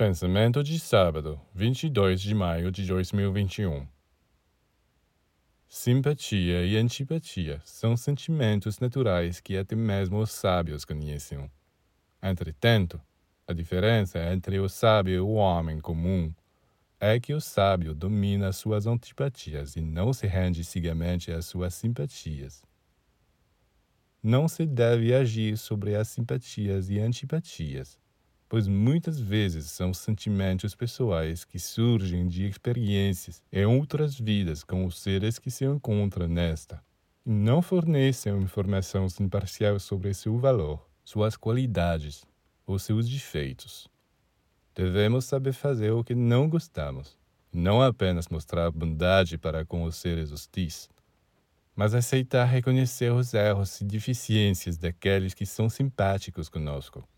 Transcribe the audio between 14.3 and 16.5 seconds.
entre o sábio e o homem comum